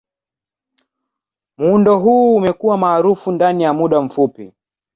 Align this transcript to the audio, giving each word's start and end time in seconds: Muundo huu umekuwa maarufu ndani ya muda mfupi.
Muundo 1.57 1.99
huu 1.99 2.35
umekuwa 2.35 2.77
maarufu 2.77 3.31
ndani 3.31 3.63
ya 3.63 3.73
muda 3.73 4.01
mfupi. 4.01 4.53